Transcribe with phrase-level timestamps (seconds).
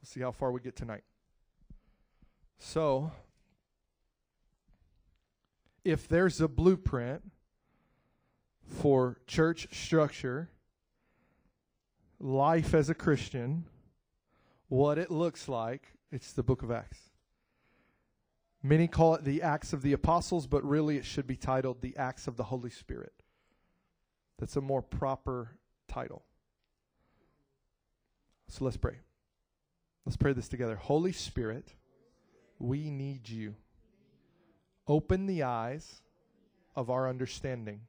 [0.00, 1.04] We'll see how far we get tonight.
[2.58, 3.12] So,
[5.84, 7.22] if there's a blueprint
[8.66, 10.50] for church structure,
[12.18, 13.64] life as a Christian,
[14.68, 16.98] what it looks like, it's the book of Acts.
[18.62, 21.96] Many call it the Acts of the Apostles, but really it should be titled the
[21.96, 23.12] Acts of the Holy Spirit.
[24.38, 25.56] That's a more proper
[25.88, 26.24] title.
[28.48, 28.96] So let's pray.
[30.04, 30.76] Let's pray this together.
[30.76, 31.74] Holy Spirit,
[32.58, 33.54] we need you.
[34.88, 36.02] Open the eyes
[36.74, 37.82] of our understanding.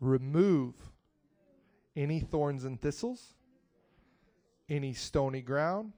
[0.00, 0.74] Remove
[1.96, 3.34] any thorns and thistles,
[4.68, 5.92] any stony ground.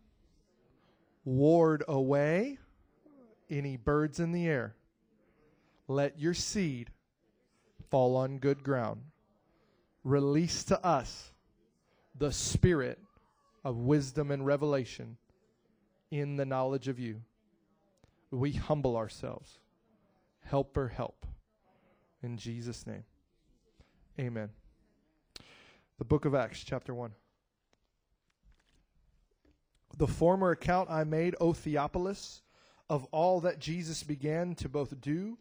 [1.24, 2.58] Ward away
[3.50, 4.74] any birds in the air.
[5.86, 6.90] Let your seed
[7.90, 9.02] fall on good ground.
[10.04, 11.32] Release to us
[12.16, 12.98] the spirit
[13.64, 15.16] of wisdom and revelation
[16.10, 17.22] in the knowledge of you.
[18.30, 19.58] We humble ourselves.
[20.44, 21.26] Helper, help.
[22.22, 23.04] In Jesus' name.
[24.18, 24.50] Amen.
[25.98, 27.12] The book of Acts, chapter 1.
[29.96, 32.42] The former account I made, O Theophilus,
[32.88, 35.38] of all that Jesus began to both do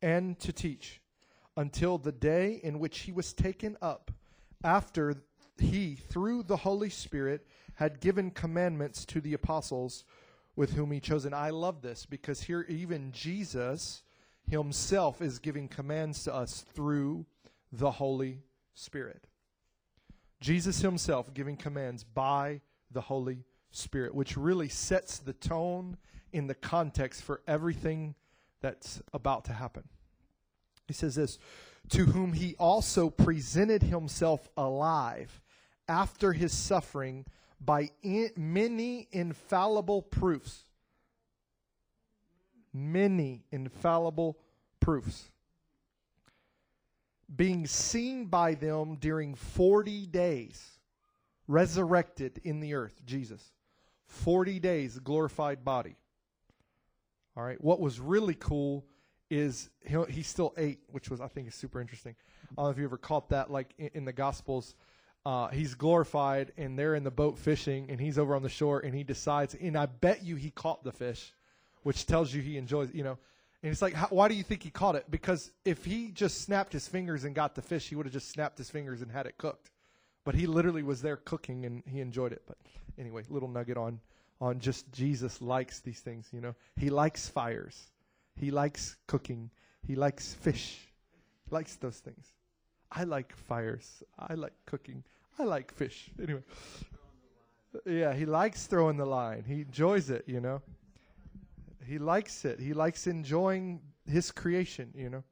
[0.00, 1.00] and to teach
[1.56, 4.10] until the day in which he was taken up,
[4.64, 5.14] after
[5.58, 10.04] he, through the Holy Spirit, had given commandments to the apostles
[10.56, 11.24] with whom he chose.
[11.24, 14.02] And I love this because here, even Jesus
[14.46, 17.26] himself is giving commands to us through
[17.70, 18.42] the Holy
[18.74, 19.26] Spirit.
[20.40, 25.96] Jesus himself giving commands by the Holy Spirit, which really sets the tone
[26.32, 28.14] in the context for everything
[28.60, 29.84] that's about to happen.
[30.86, 31.38] He says this
[31.90, 35.41] To whom he also presented himself alive
[35.92, 37.26] after his suffering
[37.60, 40.64] by in, many infallible proofs.
[42.72, 44.38] Many infallible
[44.80, 45.30] proofs.
[47.34, 50.78] Being seen by them during 40 days,
[51.46, 53.52] resurrected in the earth, Jesus.
[54.06, 55.96] 40 days, glorified body.
[57.36, 57.62] All right.
[57.62, 58.86] What was really cool
[59.30, 62.14] is he, he still ate, which was I think is super interesting.
[62.50, 64.74] I don't know if you ever caught that, like in, in the Gospels.
[65.24, 68.80] Uh, he's glorified, and they're in the boat fishing, and he's over on the shore,
[68.80, 71.32] and he decides, and I bet you he caught the fish,
[71.84, 73.18] which tells you he enjoys, you know.
[73.62, 75.08] And it's like, how, why do you think he caught it?
[75.08, 78.30] Because if he just snapped his fingers and got the fish, he would have just
[78.30, 79.70] snapped his fingers and had it cooked.
[80.24, 82.42] But he literally was there cooking, and he enjoyed it.
[82.46, 82.56] But
[82.98, 84.00] anyway, little nugget on
[84.40, 86.56] on just Jesus likes these things, you know.
[86.76, 87.92] He likes fires.
[88.34, 89.50] He likes cooking.
[89.86, 90.88] He likes fish.
[91.44, 92.32] He likes those things.
[92.94, 94.02] I like fires.
[94.18, 95.02] I like cooking.
[95.38, 96.10] I like fish.
[96.22, 96.42] Anyway.
[97.86, 99.44] Yeah, he likes throwing the line.
[99.46, 100.60] He enjoys it, you know.
[101.86, 102.60] He likes it.
[102.60, 105.24] He likes enjoying his creation, you know.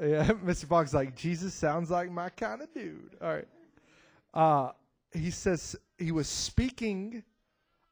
[0.00, 0.64] Yeah, Mr.
[0.64, 3.16] Fox like Jesus sounds like my kind of dude.
[3.22, 3.48] All right.
[4.34, 4.72] Uh
[5.14, 7.22] he says he was speaking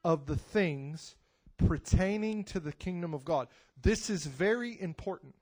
[0.05, 1.17] of the things
[1.59, 3.49] pertaining to the kingdom of God.
[3.83, 5.35] This is very important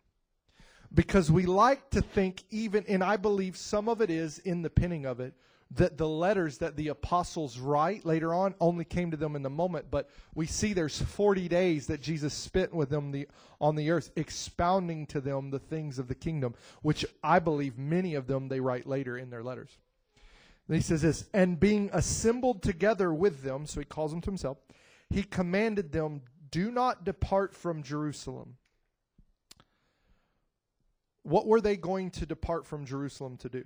[0.92, 4.70] because we like to think, even, and I believe some of it is in the
[4.70, 5.34] penning of it,
[5.72, 9.50] that the letters that the apostles write later on only came to them in the
[9.50, 13.28] moment, but we see there's 40 days that Jesus spent with them the,
[13.60, 18.14] on the earth, expounding to them the things of the kingdom, which I believe many
[18.14, 19.76] of them they write later in their letters.
[20.68, 24.30] Then he says this, and being assembled together with them, so he calls them to
[24.30, 24.58] himself,
[25.10, 28.56] he commanded them, do not depart from Jerusalem.
[31.28, 33.64] What were they going to depart from Jerusalem to do?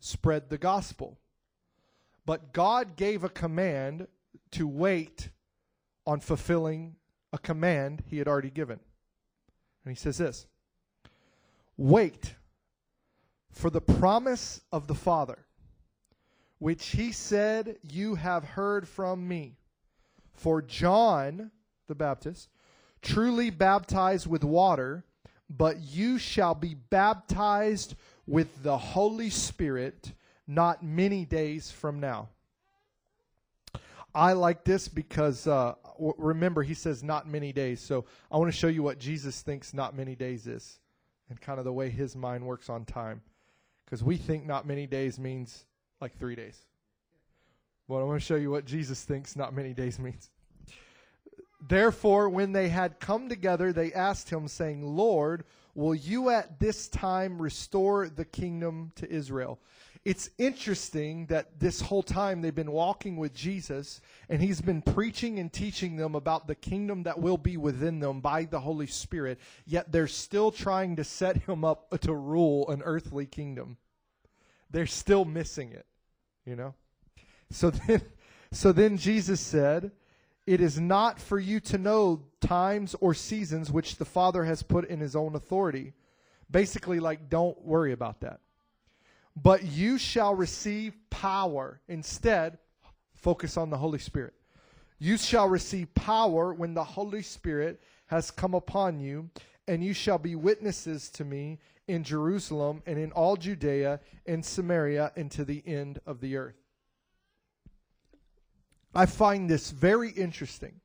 [0.00, 1.18] Spread the gospel.
[2.24, 4.06] But God gave a command
[4.52, 5.28] to wait
[6.06, 6.96] on fulfilling
[7.32, 8.80] a command he had already given.
[9.84, 10.46] And he says this
[11.76, 12.34] Wait
[13.50, 15.46] for the promise of the Father
[16.62, 19.56] which he said, You have heard from me.
[20.32, 21.50] For John
[21.88, 22.50] the Baptist
[23.02, 25.04] truly baptized with water,
[25.56, 27.94] but you shall be baptized
[28.26, 30.12] with the Holy Spirit
[30.46, 32.28] not many days from now.
[34.14, 37.80] I like this because uh, remember, he says not many days.
[37.80, 40.78] So I want to show you what Jesus thinks not many days is
[41.28, 43.22] and kind of the way his mind works on time.
[43.84, 45.64] Because we think not many days means
[46.00, 46.58] like three days.
[47.88, 50.30] Well, I want to show you what Jesus thinks not many days means.
[51.66, 55.44] Therefore, when they had come together, they asked him, saying, Lord,
[55.74, 59.60] will you at this time restore the kingdom to Israel?
[60.04, 65.38] it's interesting that this whole time they've been walking with Jesus and he's been preaching
[65.38, 69.38] and teaching them about the kingdom that will be within them by the Holy Spirit,
[69.64, 73.76] yet they're still trying to set him up to rule an earthly kingdom.
[74.70, 75.86] They're still missing it,
[76.44, 76.74] you know?
[77.50, 78.02] So then
[78.50, 79.92] so then Jesus said,
[80.46, 84.86] "It is not for you to know times or seasons which the Father has put
[84.86, 85.94] in his own authority."
[86.50, 88.40] Basically like don't worry about that
[89.36, 91.80] but you shall receive power.
[91.88, 92.58] Instead,
[93.14, 94.34] focus on the Holy Spirit.
[94.98, 99.30] You shall receive power when the Holy Spirit has come upon you,
[99.66, 101.58] and you shall be witnesses to me
[101.88, 106.61] in Jerusalem and in all Judea and Samaria and to the end of the earth.
[108.94, 110.80] I find this very interesting.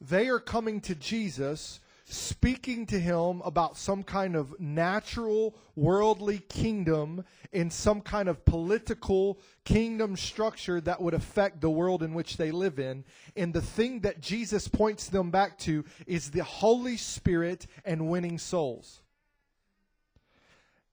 [0.00, 7.24] They are coming to Jesus speaking to him about some kind of natural worldly kingdom
[7.52, 12.50] in some kind of political kingdom structure that would affect the world in which they
[12.50, 13.04] live in.
[13.36, 18.38] And the thing that Jesus points them back to is the Holy Spirit and winning
[18.38, 19.00] souls.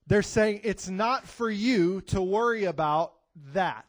[0.06, 3.12] They're saying it's not for you to worry about
[3.52, 3.86] that.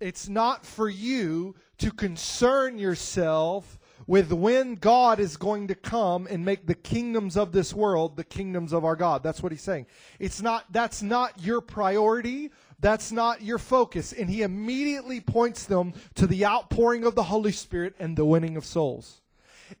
[0.00, 6.44] It's not for you to concern yourself with when God is going to come and
[6.44, 9.22] make the kingdoms of this world the kingdoms of our God.
[9.22, 9.86] That's what he's saying.
[10.18, 12.50] It's not, that's not your priority.
[12.80, 14.12] That's not your focus.
[14.12, 18.56] And he immediately points them to the outpouring of the Holy Spirit and the winning
[18.56, 19.22] of souls.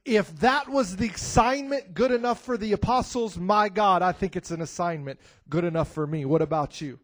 [0.04, 4.50] If that was the assignment good enough for the apostles, my God, I think it's
[4.50, 5.20] an assignment
[5.50, 6.24] good enough for me.
[6.24, 6.98] What about you?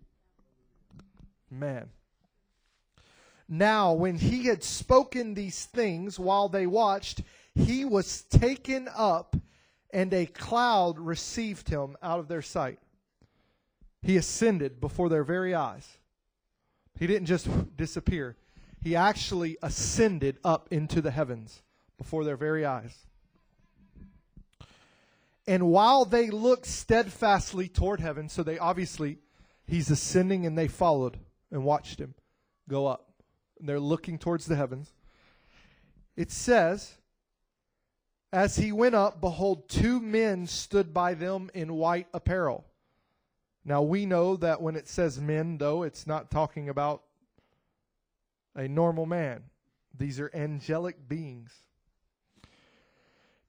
[1.50, 1.90] Man.
[3.52, 7.22] Now, when he had spoken these things while they watched,
[7.56, 9.34] he was taken up,
[9.92, 12.78] and a cloud received him out of their sight.
[14.02, 15.98] He ascended before their very eyes.
[16.96, 18.36] He didn't just disappear,
[18.80, 21.60] he actually ascended up into the heavens
[21.98, 22.96] before their very eyes.
[25.48, 29.18] And while they looked steadfastly toward heaven, so they obviously,
[29.66, 31.18] he's ascending and they followed
[31.50, 32.14] and watched him
[32.68, 33.09] go up
[33.60, 34.92] and they're looking towards the heavens.
[36.16, 36.96] It says,
[38.32, 42.64] As he went up, behold, two men stood by them in white apparel.
[43.64, 47.02] Now we know that when it says men, though, it's not talking about
[48.54, 49.44] a normal man.
[49.96, 51.52] These are angelic beings.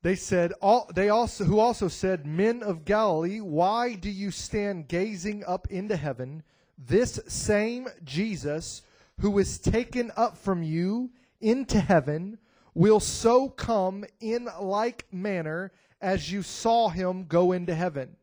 [0.03, 4.87] They said, all, they also, who also said, Men of Galilee, why do you stand
[4.87, 6.43] gazing up into heaven?
[6.77, 8.81] This same Jesus
[9.19, 12.37] who is taken up from you into heaven
[12.73, 18.15] will so come in like manner as you saw him go into heaven.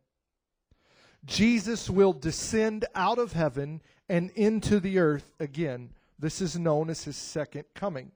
[1.25, 5.91] Jesus will descend out of heaven and into the earth again.
[6.19, 8.13] This is known as his second coming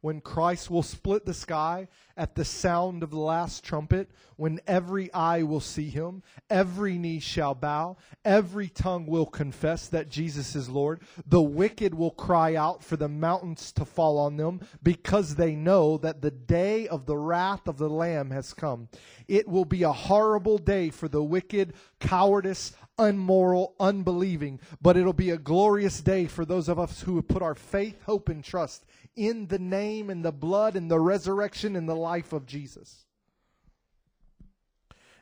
[0.00, 5.12] when Christ will split the sky at the sound of the last trumpet, when every
[5.12, 10.68] eye will see him, every knee shall bow, every tongue will confess that Jesus is
[10.68, 11.00] Lord.
[11.26, 15.98] The wicked will cry out for the mountains to fall on them because they know
[15.98, 18.88] that the day of the wrath of the Lamb has come.
[19.28, 25.30] It will be a horrible day for the wicked, cowardice, unmoral, unbelieving, but it'll be
[25.30, 28.84] a glorious day for those of us who have put our faith, hope, and trust
[29.16, 33.04] in the name and the blood and the resurrection and the life of Jesus.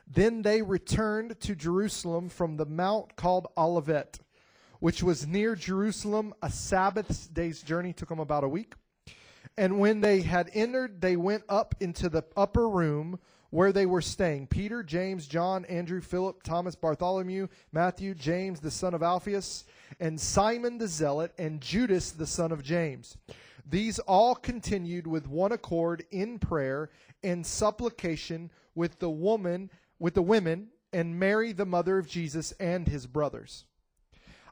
[0.07, 4.19] Then they returned to Jerusalem from the mount called Olivet,
[4.79, 6.33] which was near Jerusalem.
[6.41, 8.73] A Sabbath day's journey took them about a week.
[9.55, 13.19] And when they had entered, they went up into the upper room
[13.51, 18.93] where they were staying Peter, James, John, Andrew, Philip, Thomas, Bartholomew, Matthew, James, the son
[18.93, 19.65] of Alphaeus,
[19.99, 23.17] and Simon the Zealot, and Judas, the son of James.
[23.69, 26.89] These all continued with one accord in prayer
[27.23, 32.87] and supplication with the woman, with the women, and Mary, the mother of Jesus, and
[32.87, 33.65] his brothers.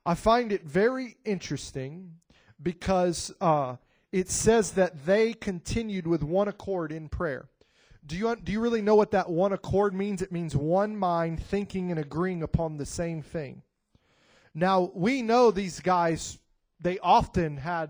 [0.06, 2.14] I find it very interesting
[2.62, 3.78] because uh,
[4.12, 7.50] it says that they continued with one accord in prayer.
[8.06, 10.22] Do you, do you really know what that one accord means?
[10.22, 13.64] It means one mind thinking and agreeing upon the same thing.
[14.54, 16.38] Now, we know these guys,
[16.80, 17.90] they often had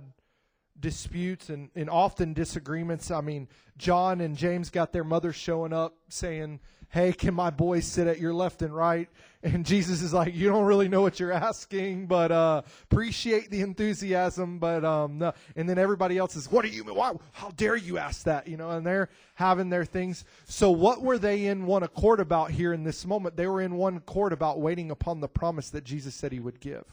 [0.79, 3.11] disputes and, and often disagreements.
[3.11, 7.85] I mean, John and James got their mother showing up saying, Hey, can my boys
[7.85, 9.09] sit at your left and right?
[9.43, 13.61] And Jesus is like, You don't really know what you're asking, but uh, appreciate the
[13.61, 14.57] enthusiasm.
[14.57, 15.33] But um, no.
[15.55, 16.83] And then everybody else is, What are you?
[16.83, 18.47] Why, how dare you ask that?
[18.47, 20.25] You know, and they're having their things.
[20.45, 23.35] So, what were they in one accord about here in this moment?
[23.35, 26.59] They were in one accord about waiting upon the promise that Jesus said he would
[26.59, 26.85] give.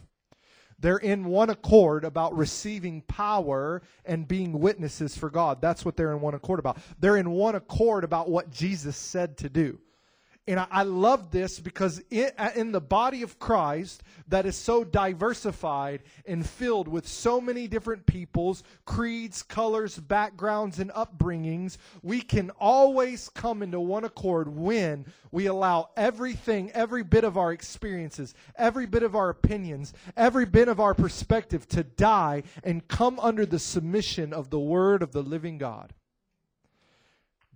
[0.79, 5.61] They're in one accord about receiving power and being witnesses for God.
[5.61, 6.79] That's what they're in one accord about.
[6.99, 9.79] They're in one accord about what Jesus said to do.
[10.47, 14.57] And I, I love this because it, uh, in the body of Christ that is
[14.57, 22.21] so diversified and filled with so many different peoples, creeds, colors, backgrounds, and upbringings, we
[22.21, 28.35] can always come into one accord when we allow everything, every bit of our experiences,
[28.57, 33.47] every bit of our opinions, every bit of our perspective to die and come under
[33.47, 35.95] the submission of the Word of the living God.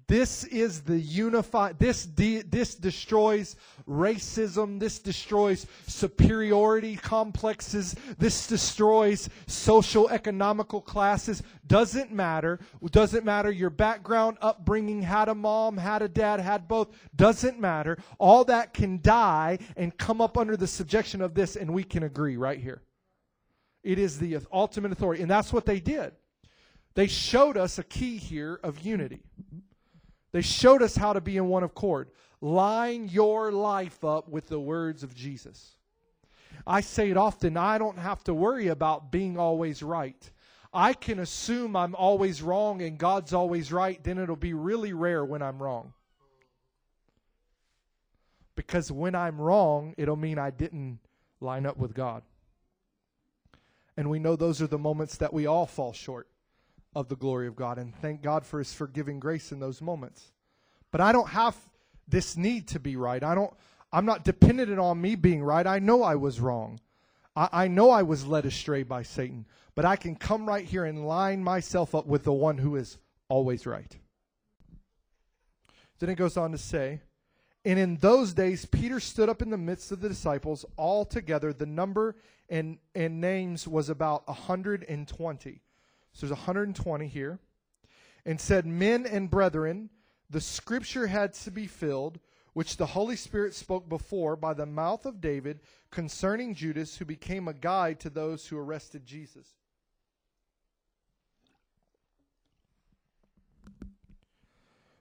[0.08, 4.80] This is the unified, this, de, this destroys racism.
[4.80, 7.94] This destroys superiority complexes.
[8.16, 11.42] This destroys social economical classes.
[11.66, 12.58] Doesn't matter.
[12.90, 16.88] Doesn't matter your background, upbringing, had a mom, had a dad, had both.
[17.14, 17.98] Doesn't matter.
[18.18, 22.04] All that can die and come up under the subjection of this, and we can
[22.04, 22.80] agree right here.
[23.82, 25.20] It is the ultimate authority.
[25.20, 26.12] And that's what they did.
[26.94, 29.20] They showed us a key here of unity.
[30.38, 32.10] They showed us how to be in one accord.
[32.40, 35.74] Line your life up with the words of Jesus.
[36.64, 40.30] I say it often I don't have to worry about being always right.
[40.72, 45.24] I can assume I'm always wrong and God's always right, then it'll be really rare
[45.24, 45.92] when I'm wrong.
[48.54, 51.00] Because when I'm wrong, it'll mean I didn't
[51.40, 52.22] line up with God.
[53.96, 56.28] And we know those are the moments that we all fall short
[56.94, 57.78] of the glory of God.
[57.78, 60.32] And thank God for his forgiving grace in those moments.
[60.90, 61.56] But I don't have
[62.06, 63.22] this need to be right.
[63.22, 63.52] I don't
[63.92, 65.66] I'm not dependent on me being right.
[65.66, 66.78] I know I was wrong.
[67.34, 69.46] I, I know I was led astray by Satan.
[69.74, 72.98] But I can come right here and line myself up with the one who is
[73.28, 73.96] always right.
[75.98, 77.00] Then it goes on to say,
[77.64, 80.64] and in those days, Peter stood up in the midst of the disciples.
[80.76, 82.16] All together, the number
[82.48, 85.60] and, and names was about 120.
[86.18, 87.38] So there's 120 here.
[88.26, 89.88] And said, Men and brethren,
[90.28, 92.18] the scripture had to be filled,
[92.54, 95.60] which the Holy Spirit spoke before by the mouth of David
[95.92, 99.46] concerning Judas, who became a guide to those who arrested Jesus.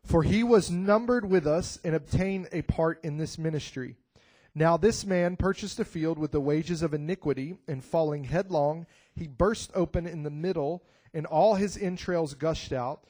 [0.04, 3.96] For he was numbered with us and obtained a part in this ministry.
[4.54, 9.26] Now this man purchased a field with the wages of iniquity, and falling headlong, he
[9.26, 10.84] burst open in the middle
[11.14, 13.06] and all his entrails gushed out.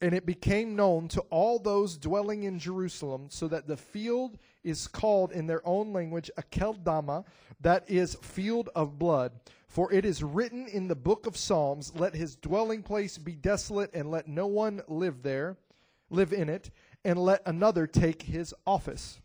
[0.00, 4.86] And it became known to all those dwelling in Jerusalem, so that the field is
[4.86, 7.24] called in their own language Akeldama,
[7.60, 9.32] that is, field of blood.
[9.68, 13.90] For it is written in the book of Psalms, Let his dwelling place be desolate,
[13.94, 15.56] and let no one live there,
[16.10, 16.70] live in it,
[17.04, 19.20] and let another take his office.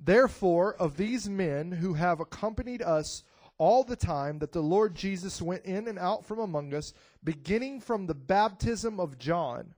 [0.00, 3.22] Therefore, of these men who have accompanied us
[3.62, 7.80] all the time that the Lord Jesus went in and out from among us, beginning
[7.80, 9.72] from the baptism of John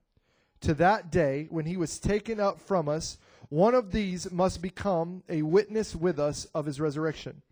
[0.61, 5.21] to that day when he was taken up from us, one of these must become
[5.29, 7.43] a witness with us of his resurrection.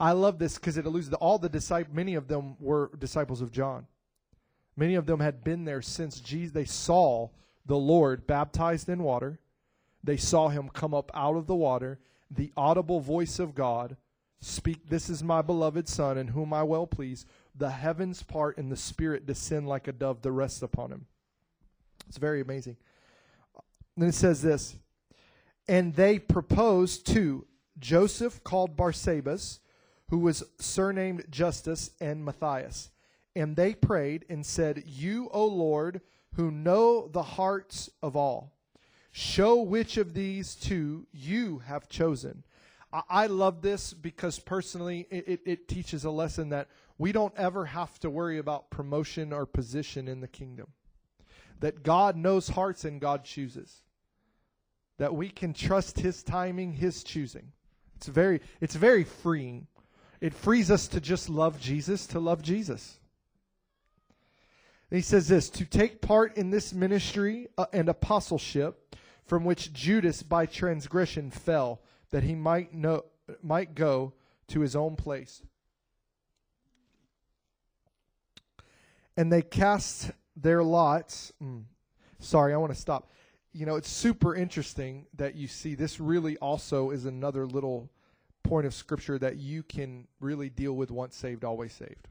[0.00, 3.40] I love this because it alludes to all the disciples, many of them were disciples
[3.40, 3.86] of John.
[4.76, 7.28] Many of them had been there since Jesus, they saw
[7.66, 9.38] the Lord baptized in water.
[10.02, 12.00] They saw him come up out of the water,
[12.32, 13.96] the audible voice of God
[14.40, 17.26] Speak, this is my beloved Son, in whom I well please.
[17.56, 21.06] The heavens part and the Spirit descend like a dove to rest upon him.
[22.08, 22.76] It's very amazing.
[23.96, 24.76] Then it says this
[25.66, 27.46] And they proposed to
[27.78, 29.58] Joseph, called Barsabas,
[30.08, 32.90] who was surnamed Justus, and Matthias.
[33.34, 36.00] And they prayed and said, You, O Lord,
[36.34, 38.52] who know the hearts of all,
[39.10, 42.44] show which of these two you have chosen
[42.92, 47.98] I love this because personally, it, it, teaches a lesson that we don't ever have
[48.00, 50.68] to worry about promotion or position in the kingdom.
[51.60, 53.82] That God knows hearts and God chooses.
[54.96, 57.52] That we can trust His timing, His choosing.
[57.96, 59.66] It's very, it's very freeing.
[60.22, 62.98] It frees us to just love Jesus, to love Jesus.
[64.90, 69.72] And he says this to take part in this ministry uh, and apostleship from which
[69.72, 73.04] Judas by transgression fell that he might know
[73.42, 74.14] might go
[74.48, 75.42] to his own place.
[79.16, 81.32] And they cast their lots.
[81.42, 81.64] Mm,
[82.18, 83.10] sorry, I want to stop.
[83.52, 87.90] You know, it's super interesting that you see this really also is another little
[88.42, 92.08] point of scripture that you can really deal with once saved, always saved.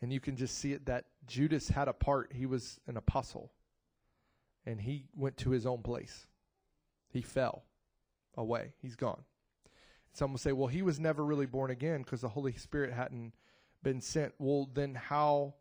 [0.00, 2.32] And you can just see it that Judas had a part.
[2.34, 3.52] He was an apostle.
[4.66, 6.26] And he went to his own place.
[7.08, 7.62] He fell
[8.36, 8.72] away.
[8.80, 9.22] He's gone.
[10.12, 13.32] Some will say, well, he was never really born again because the Holy Spirit hadn't
[13.82, 14.34] been sent.
[14.38, 15.54] Well, then how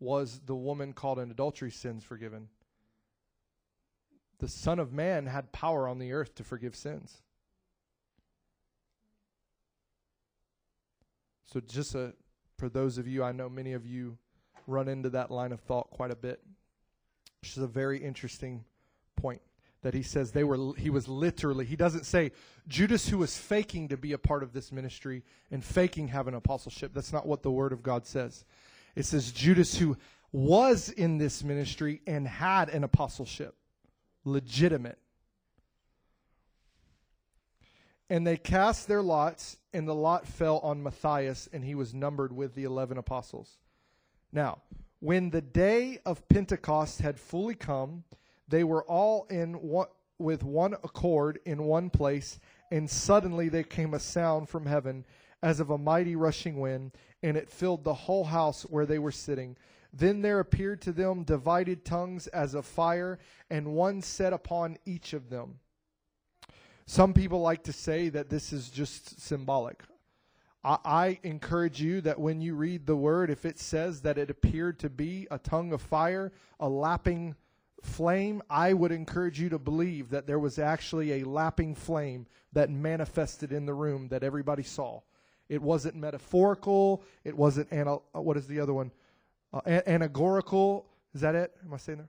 [0.00, 2.48] was the woman called in adultery sins forgiven?
[4.38, 7.22] The Son of Man had power on the earth to forgive sins.
[11.44, 12.14] So, just a,
[12.58, 14.18] for those of you, I know many of you
[14.66, 16.42] run into that line of thought quite a bit,
[17.40, 18.64] which is a very interesting
[19.16, 19.42] point
[19.82, 22.32] that he says they were he was literally he doesn't say
[22.68, 26.38] Judas who was faking to be a part of this ministry and faking having an
[26.38, 28.44] apostleship that's not what the word of God says.
[28.94, 29.96] It says Judas who
[30.30, 33.54] was in this ministry and had an apostleship
[34.24, 34.98] legitimate.
[38.08, 42.32] And they cast their lots and the lot fell on Matthias and he was numbered
[42.32, 43.58] with the 11 apostles.
[44.32, 44.62] Now
[45.00, 48.04] when the day of Pentecost had fully come
[48.52, 52.38] they were all in one, with one accord in one place,
[52.70, 55.06] and suddenly there came a sound from heaven
[55.42, 56.92] as of a mighty rushing wind,
[57.22, 59.56] and it filled the whole house where they were sitting.
[59.90, 63.18] Then there appeared to them divided tongues as of fire,
[63.48, 65.58] and one set upon each of them.
[66.84, 69.82] Some people like to say that this is just symbolic.
[70.62, 74.28] I, I, encourage you that when you read the word, if it says that it
[74.28, 77.34] appeared to be a tongue of fire, a lapping
[77.82, 82.70] flame, I would encourage you to believe that there was actually a lapping flame that
[82.70, 85.00] manifested in the room that everybody saw.
[85.48, 87.02] It wasn't metaphorical.
[87.24, 88.90] It wasn't uh, what is the other one?
[89.52, 90.86] Uh, anagorical.
[91.14, 91.52] Is that it?
[91.64, 92.08] Am I saying there?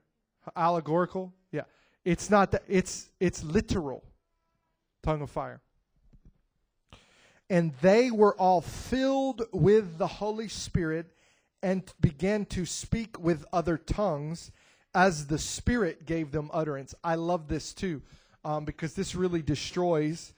[0.56, 1.32] Allegorical.
[1.50, 1.62] Yeah.
[2.04, 2.62] It's not that.
[2.68, 4.04] It's it's literal.
[5.02, 5.60] Tongue of fire.
[7.50, 11.06] And they were all filled with the Holy Spirit
[11.62, 14.50] and began to speak with other tongues
[14.94, 16.94] as the Spirit gave them utterance.
[17.02, 18.02] I love this too,
[18.44, 20.32] um, because this really destroys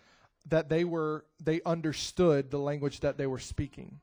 [0.49, 4.01] that they were they understood the language that they were speaking.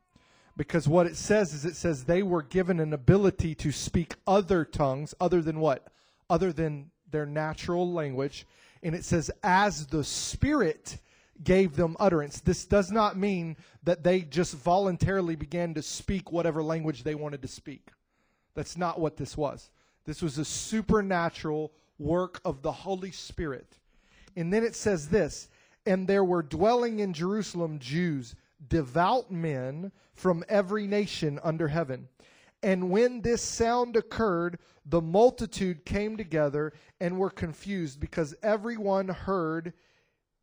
[0.55, 4.63] Because what it says is it says they were given an ability to speak other
[4.63, 5.88] tongues other than what?
[6.29, 8.46] Other than their natural language.
[8.83, 11.00] And it says, as the Spirit
[11.42, 12.39] gave them utterance.
[12.39, 17.42] This does not mean that they just voluntarily began to speak whatever language they wanted
[17.42, 17.89] to speak.
[18.55, 19.70] That's not what this was.
[20.05, 23.77] This was a supernatural work of the Holy Spirit.
[24.35, 25.50] And then it says this
[25.85, 28.35] And there were dwelling in Jerusalem Jews,
[28.68, 32.07] devout men from every nation under heaven.
[32.61, 39.74] And when this sound occurred, the multitude came together and were confused because everyone heard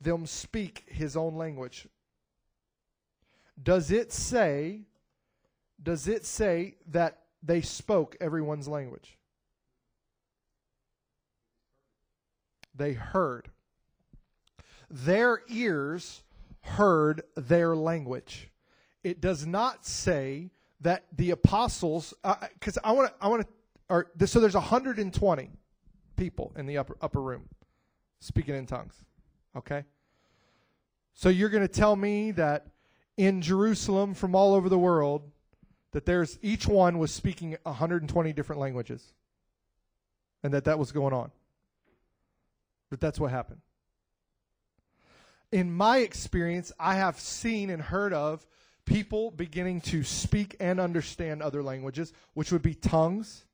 [0.00, 1.88] them speak his own language.
[3.62, 4.82] Does it say,
[5.82, 9.18] does it say that they spoke everyone's language?
[12.74, 13.48] They heard.
[14.90, 16.22] Their ears
[16.62, 18.50] heard their language.
[19.02, 22.14] It does not say that the apostles,
[22.54, 23.46] because uh, I want to, I want
[24.18, 25.50] to, so there's 120
[26.16, 27.48] people in the upper upper room
[28.20, 28.94] speaking in tongues.
[29.56, 29.84] Okay.
[31.14, 32.66] So you're going to tell me that
[33.16, 35.22] in Jerusalem from all over the world
[35.92, 39.12] that there's each one was speaking 120 different languages
[40.42, 41.30] and that that was going on.
[42.90, 43.60] But that's what happened.
[45.52, 48.46] In my experience, I have seen and heard of
[48.84, 53.44] people beginning to speak and understand other languages, which would be tongues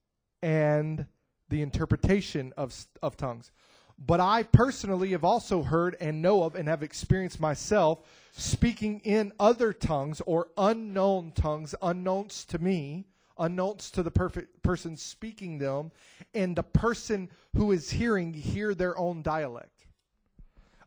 [0.43, 1.07] and
[1.49, 3.51] the interpretation of, of tongues.
[3.99, 8.01] But I personally have also heard and know of and have experienced myself
[8.33, 13.07] speaking in other tongues or unknown tongues, unknowns to me,
[13.39, 15.91] unknowns to the perfect person speaking them,
[16.35, 19.87] and the person who is hearing hear their own dialect.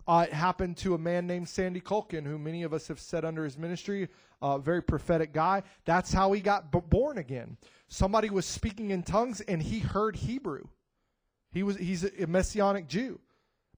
[0.07, 3.23] Uh, it happened to a man named Sandy Culkin, who many of us have set
[3.23, 4.09] under his ministry,
[4.41, 5.61] a uh, very prophetic guy.
[5.85, 7.57] That's how he got b- born again.
[7.87, 10.63] Somebody was speaking in tongues, and he heard Hebrew.
[11.51, 13.19] He was he's a messianic Jew,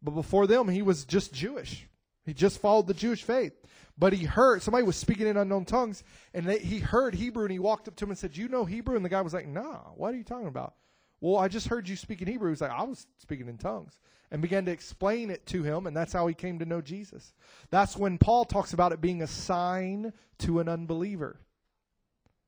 [0.02, 1.88] but before them, he was just Jewish.
[2.26, 3.54] He just followed the Jewish faith.
[3.98, 6.04] But he heard somebody was speaking in unknown tongues,
[6.34, 8.66] and they, he heard Hebrew, and he walked up to him and said, "You know
[8.66, 10.76] Hebrew?" And the guy was like, "Nah, what are you talking about?"
[11.20, 12.50] Well, I just heard you speak in Hebrew.
[12.50, 14.00] He's like, "I was speaking in tongues,"
[14.32, 17.34] and began to explain it to him, and that's how he came to know Jesus.
[17.70, 21.40] That's when Paul talks about it being a sign to an unbeliever.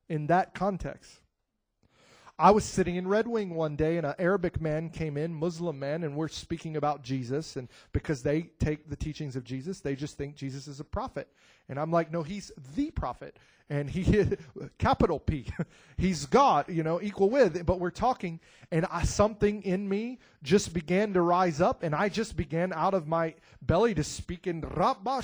[0.10, 1.20] In that context,
[2.40, 5.78] I was sitting in Red Wing one day, and an Arabic man came in, Muslim
[5.78, 7.58] man, and we're speaking about Jesus.
[7.58, 11.28] And because they take the teachings of Jesus, they just think Jesus is a prophet.
[11.70, 13.38] And I'm like, no, he's the prophet.
[13.70, 14.26] And he,
[14.80, 15.46] capital P,
[15.98, 17.68] he's God, you know, equal with.
[17.68, 18.40] But we're talking,
[18.72, 22.96] and I, something in me just began to rise up, and I just began out
[22.96, 25.22] of my belly to speak in Ramba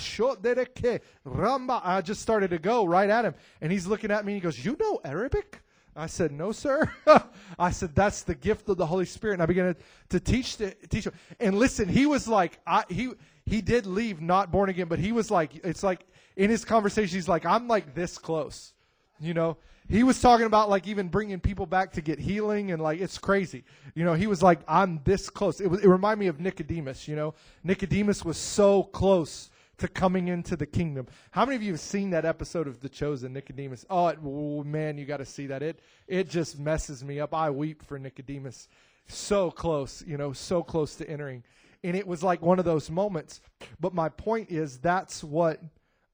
[1.26, 1.80] Ramba.
[1.82, 3.34] I just started to go right at him.
[3.60, 5.60] And he's looking at me, and he goes, You know Arabic?
[5.96, 6.90] I said, "No, sir."
[7.58, 10.56] I said, "That's the gift of the Holy Spirit." And I began to, to teach
[10.56, 11.14] to teach him.
[11.38, 13.10] And listen, he was like, I, he
[13.46, 17.16] he did leave not born again, but he was like, it's like in his conversation,
[17.16, 18.72] he's like, "I'm like this close,"
[19.20, 19.56] you know.
[19.88, 23.18] He was talking about like even bringing people back to get healing and like it's
[23.18, 23.64] crazy.
[23.96, 27.08] You know, he was like, "I'm this close." It was, it reminded me of Nicodemus.
[27.08, 29.49] You know, Nicodemus was so close
[29.80, 31.06] to coming into the kingdom.
[31.30, 33.84] How many of you have seen that episode of The Chosen, Nicodemus?
[33.90, 35.62] Oh, it, oh man, you got to see that.
[35.62, 37.34] It it just messes me up.
[37.34, 38.68] I weep for Nicodemus.
[39.08, 41.42] So close, you know, so close to entering,
[41.82, 43.40] and it was like one of those moments.
[43.80, 45.60] But my point is, that's what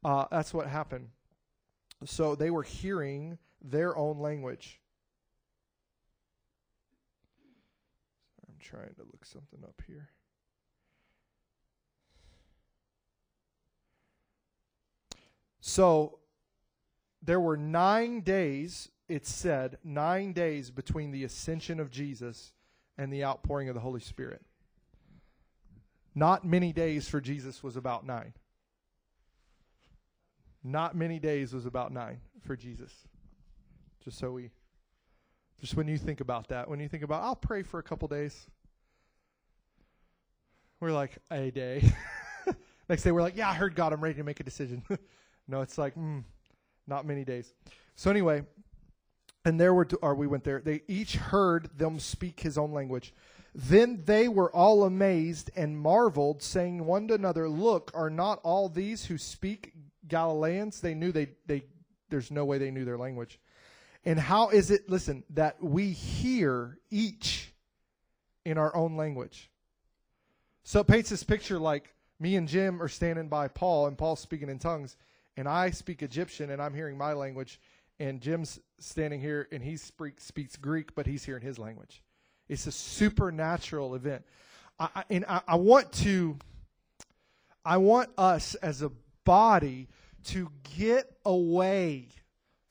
[0.05, 1.09] uh, that's what happened.
[2.05, 4.81] So they were hearing their own language.
[8.49, 10.11] I'm trying to look something up here.
[15.67, 16.21] So
[17.21, 22.53] there were nine days, it said, nine days between the ascension of Jesus
[22.97, 24.43] and the outpouring of the Holy Spirit.
[26.15, 28.33] Not many days for Jesus was about nine.
[30.63, 32.93] Not many days was about nine for Jesus.
[34.05, 34.53] Just so we,
[35.61, 38.07] just when you think about that, when you think about, I'll pray for a couple
[38.07, 38.47] days,
[40.79, 41.93] we're like, a day.
[42.89, 44.85] Next day, we're like, yeah, I heard God, I'm ready to make a decision.
[45.49, 46.25] No, it's like, mm,
[46.87, 47.53] not many days.
[47.95, 48.43] So anyway,
[49.45, 50.61] and there were, or we went there.
[50.61, 53.15] They each heard them speak his own language.
[53.55, 58.69] Then they were all amazed and marveled, saying one to another, "Look, are not all
[58.69, 59.73] these who speak
[60.09, 61.65] Galileans?" They knew they they.
[62.11, 63.41] There's no way they knew their language.
[64.05, 64.91] And how is it?
[64.91, 67.53] Listen, that we hear each
[68.45, 69.51] in our own language.
[70.65, 74.21] So it paints this picture like me and Jim are standing by Paul, and Paul's
[74.21, 74.97] speaking in tongues,
[75.37, 77.61] and I speak Egyptian and I'm hearing my language,
[77.99, 82.03] and Jim's standing here and he speak, speaks Greek, but he's hearing his language.
[82.49, 84.25] It's a supernatural event.
[84.79, 86.37] I, I, and I, I want to,
[87.65, 88.93] I want us as a
[89.25, 89.89] body
[90.25, 92.09] to get away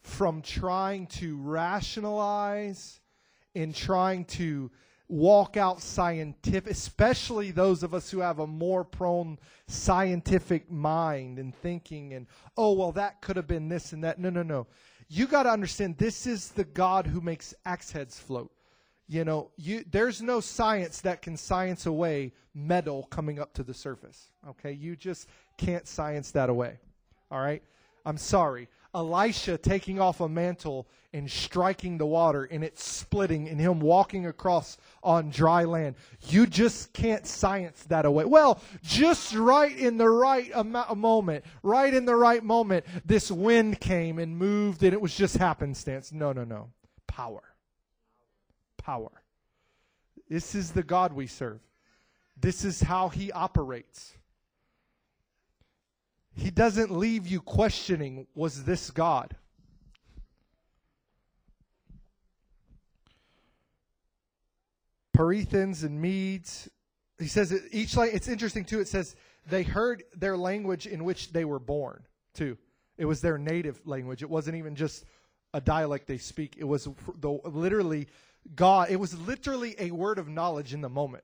[0.02, 3.00] from trying to rationalize
[3.56, 4.70] and trying to
[5.08, 9.38] walk out scientific, especially those of us who have a more prone
[9.68, 14.20] scientific mind and thinking, and oh, well, that could have been this and that.
[14.20, 14.68] No, no, no.
[15.08, 18.52] You got to understand this is the God who makes axe heads float.
[19.08, 23.74] You know, you, there's no science that can science away metal coming up to the
[23.74, 24.32] surface.
[24.50, 26.80] Okay, you just can't science that away.
[27.30, 27.62] All right,
[28.04, 28.68] I'm sorry.
[28.96, 34.26] Elisha taking off a mantle and striking the water and it splitting and him walking
[34.26, 35.96] across on dry land.
[36.28, 38.26] You just can't science that away.
[38.26, 43.80] Well, just right in the right am- moment, right in the right moment, this wind
[43.82, 46.12] came and moved and it was just happenstance.
[46.14, 46.70] No, no, no.
[47.06, 47.44] Power.
[48.78, 49.12] Power.
[50.30, 51.60] This is the God we serve.
[52.40, 54.14] This is how he operates.
[56.36, 59.36] He doesn't leave you questioning, was this God?
[65.14, 66.70] Parthians and Medes.
[67.18, 68.82] He says each like it's interesting too.
[68.82, 69.16] It says
[69.48, 72.58] they heard their language in which they were born too.
[72.98, 74.22] It was their native language.
[74.22, 75.06] It wasn't even just
[75.54, 76.56] a dialect they speak.
[76.58, 78.08] It was the literally
[78.56, 78.90] God.
[78.90, 81.24] It was literally a word of knowledge in the moment.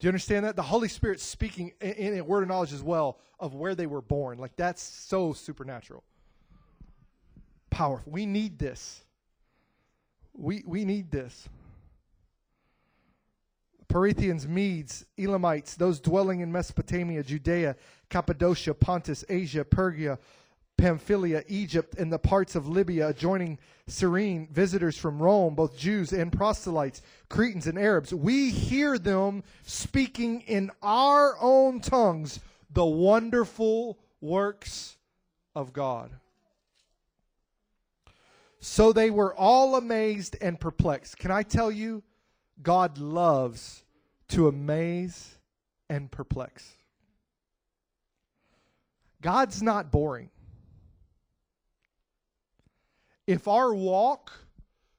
[0.00, 0.56] Do you understand that?
[0.56, 4.00] The Holy Spirit speaking in, a word of knowledge as well of where they were
[4.00, 4.38] born.
[4.38, 6.02] Like that's so supernatural.
[7.68, 8.10] Powerful.
[8.10, 9.02] We need this.
[10.32, 11.46] We we need this.
[13.88, 17.76] Parthians, Medes, Elamites, those dwelling in Mesopotamia, Judea,
[18.08, 20.18] Cappadocia, Pontus, Asia, Phrygia,
[20.80, 26.32] Pamphylia, Egypt, and the parts of Libya adjoining Cyrene, visitors from Rome, both Jews and
[26.32, 28.14] proselytes, Cretans and Arabs.
[28.14, 32.40] We hear them speaking in our own tongues
[32.70, 34.96] the wonderful works
[35.54, 36.12] of God.
[38.60, 41.18] So they were all amazed and perplexed.
[41.18, 42.02] Can I tell you,
[42.62, 43.84] God loves
[44.28, 45.36] to amaze
[45.90, 46.72] and perplex.
[49.20, 50.30] God's not boring
[53.30, 54.32] if our walk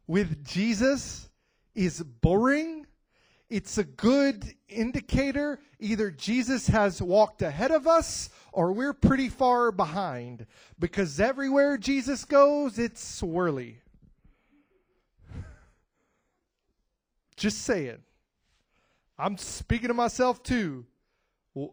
[0.07, 1.29] with Jesus
[1.75, 2.87] is boring,
[3.49, 9.73] it's a good indicator either Jesus has walked ahead of us or we're pretty far
[9.73, 10.45] behind
[10.79, 13.75] because everywhere Jesus goes, it's swirly.
[17.35, 17.97] Just saying.
[19.19, 20.85] I'm speaking to myself too.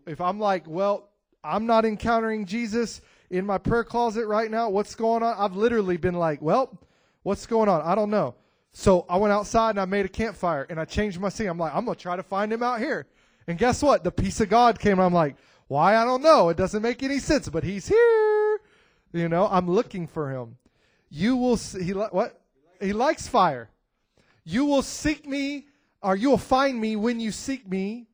[0.09, 1.11] If I'm like, well,
[1.44, 5.35] I'm not encountering Jesus in my prayer closet right now, what's going on?
[5.38, 6.79] I've literally been like, well,
[7.23, 7.83] what's going on?
[7.83, 8.35] I don't know.
[8.73, 11.49] So I went outside and I made a campfire and I changed my scene.
[11.49, 13.07] I'm like, I'm going to try to find him out here.
[13.47, 14.05] And guess what?
[14.05, 15.01] The peace of God came.
[15.01, 15.37] I'm like,
[15.69, 15.97] why?
[15.97, 16.49] I don't know.
[16.49, 18.61] It doesn't make any sense, but he's here.
[19.12, 20.57] You know, I'm looking for him.
[21.11, 22.41] You will see, he, what?
[22.81, 23.71] He likes fire.
[24.45, 25.67] You will seek me
[26.03, 28.07] or you will find me when you seek me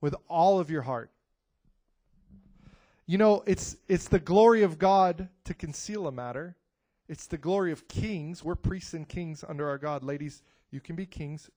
[0.00, 1.10] with all of your heart.
[3.10, 6.54] You know, it's it's the glory of God to conceal a matter.
[7.08, 8.44] It's the glory of kings.
[8.44, 10.04] We're priests and kings under our God.
[10.04, 11.50] Ladies, you can be kings.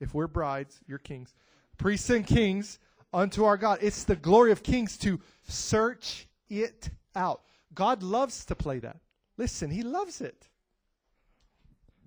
[0.00, 1.32] If we're brides, you're kings.
[1.78, 2.80] Priests and kings
[3.12, 3.78] unto our God.
[3.80, 7.42] It's the glory of kings to search it out.
[7.72, 8.96] God loves to play that.
[9.36, 10.48] Listen, he loves it.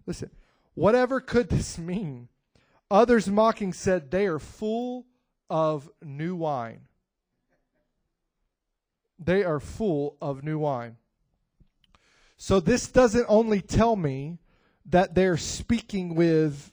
[0.06, 0.30] Listen,
[0.74, 2.28] whatever could this mean?
[2.92, 5.06] Others mocking said, They are full
[5.50, 6.82] of new wine.
[9.26, 10.98] They are full of new wine.
[12.38, 14.40] So this doesn't only tell me
[14.88, 16.72] that they're speaking with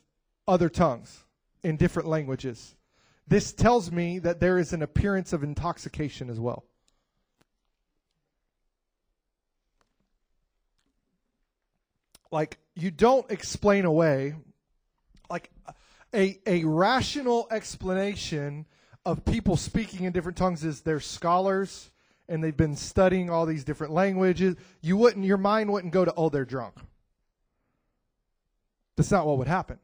[0.48, 1.24] other tongues
[1.62, 2.74] in different languages.
[3.28, 6.64] This tells me that there is an appearance of intoxication as well.
[12.32, 14.34] Like, you don't explain away,
[15.28, 15.50] like,
[16.14, 18.66] a, a rational explanation
[19.04, 21.90] of people speaking in different tongues is they're scholars
[22.30, 26.14] and they've been studying all these different languages, you wouldn't your mind wouldn't go to
[26.16, 26.76] oh they're drunk.
[28.96, 29.78] That's not what would happen.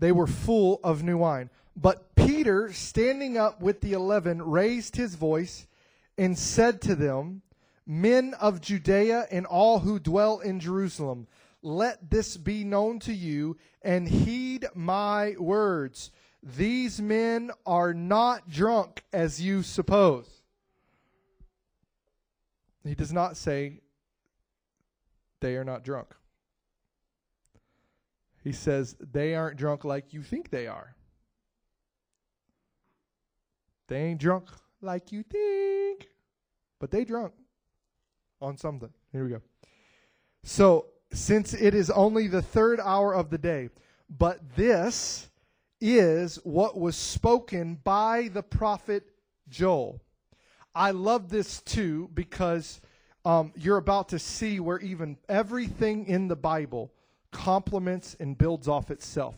[0.00, 1.48] They were full of new wine.
[1.76, 5.66] But Peter, standing up with the eleven, raised his voice
[6.18, 7.42] and said to them,
[7.86, 11.26] Men of Judea and all who dwell in Jerusalem,
[11.62, 16.10] let this be known to you, and heed my words.
[16.44, 20.28] These men are not drunk as you suppose.
[22.84, 23.80] He does not say
[25.40, 26.14] they are not drunk.
[28.42, 30.94] He says they aren't drunk like you think they are.
[33.88, 34.50] They ain't drunk
[34.82, 36.10] like you think,
[36.78, 37.32] but they drunk
[38.42, 38.90] on something.
[39.12, 39.40] Here we go.
[40.42, 43.70] So, since it is only the third hour of the day,
[44.10, 45.30] but this
[45.86, 49.06] is what was spoken by the prophet
[49.50, 50.00] Joel.
[50.74, 52.80] I love this too because
[53.26, 56.90] um, you're about to see where even everything in the Bible
[57.32, 59.34] complements and builds off itself.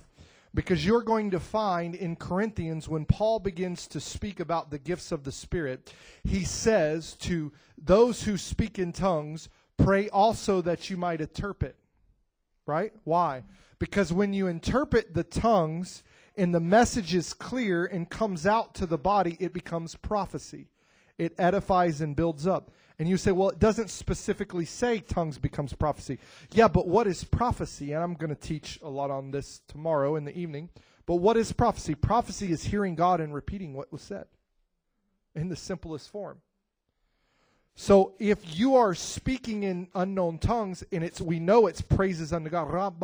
[0.54, 5.10] Because you're going to find in Corinthians, when Paul begins to speak about the gifts
[5.10, 10.96] of the Spirit, he says to those who speak in tongues, pray also that you
[10.96, 11.74] might interpret.
[12.66, 12.92] Right?
[13.02, 13.42] Why?
[13.80, 16.04] Because when you interpret the tongues,
[16.36, 20.68] and the message is clear and comes out to the body, it becomes prophecy.
[21.18, 22.70] It edifies and builds up.
[22.98, 26.18] And you say, well, it doesn't specifically say tongues becomes prophecy.
[26.52, 27.92] Yeah, but what is prophecy?
[27.92, 30.70] And I'm going to teach a lot on this tomorrow in the evening.
[31.04, 31.94] But what is prophecy?
[31.94, 34.26] Prophecy is hearing God and repeating what was said
[35.34, 36.40] in the simplest form.
[37.74, 42.48] So if you are speaking in unknown tongues and it's we know it's praises unto
[42.48, 42.94] God.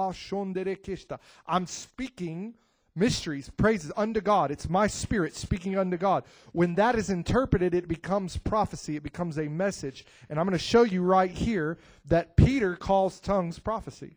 [1.47, 2.55] I'm speaking
[2.95, 4.51] mysteries, praises unto God.
[4.51, 6.25] It's my spirit speaking unto God.
[6.53, 10.05] When that is interpreted, it becomes prophecy, it becomes a message.
[10.29, 14.17] And I'm going to show you right here that Peter calls tongues prophecy.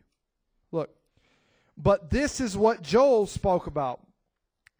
[0.72, 0.90] Look.
[1.76, 4.00] But this is what Joel spoke about.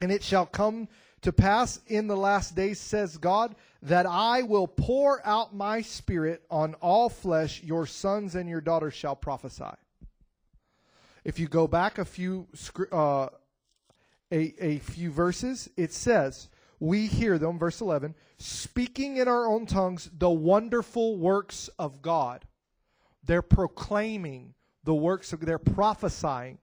[0.00, 0.88] And it shall come
[1.22, 6.42] to pass in the last days, says God, that I will pour out my spirit
[6.50, 7.62] on all flesh.
[7.62, 9.64] Your sons and your daughters shall prophesy.
[11.24, 12.46] If you go back a few
[12.92, 13.28] uh,
[14.32, 16.48] a, a few verses, it says,
[16.80, 22.44] We hear them, verse 11, speaking in our own tongues the wonderful works of God.
[23.24, 26.58] They're proclaiming the works of, they're prophesying,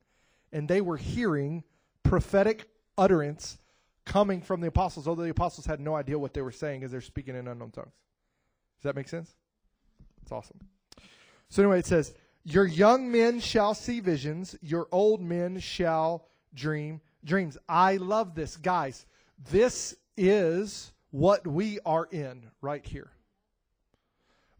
[0.51, 1.63] and they were hearing
[2.03, 3.57] prophetic utterance
[4.05, 6.91] coming from the apostles, although the apostles had no idea what they were saying as
[6.91, 7.93] they're speaking in unknown tongues.
[8.77, 9.33] Does that make sense?
[10.21, 10.59] It's awesome.
[11.49, 17.01] So, anyway, it says, Your young men shall see visions, your old men shall dream
[17.25, 17.57] dreams.
[17.67, 18.57] I love this.
[18.57, 19.05] Guys,
[19.51, 23.11] this is what we are in right here.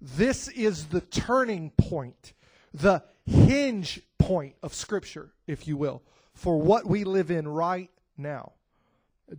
[0.02, 2.34] This is the turning point.
[2.74, 6.02] the hinge point of Scripture, if you will,
[6.34, 8.54] for what we live in right now.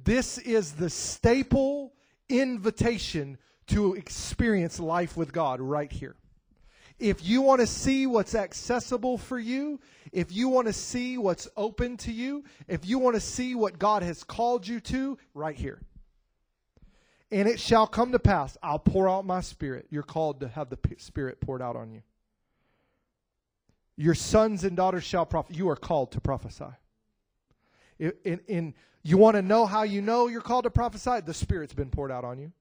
[0.05, 1.93] This is the staple
[2.29, 6.17] invitation to experience life with God right here.
[6.99, 9.81] If you want to see what's accessible for you,
[10.13, 13.79] if you want to see what's open to you, if you want to see what
[13.79, 15.81] God has called you to, right here.
[17.33, 19.87] And it shall come to pass, I'll pour out my spirit.
[19.91, 22.03] You're called to have the spirit poured out on you.
[23.97, 25.59] Your sons and daughters shall prophesy.
[25.59, 26.65] You are called to prophesy.
[27.99, 31.21] In, in, in you want to know how you know you're called to prophesy?
[31.21, 32.53] The Spirit's been poured out on you.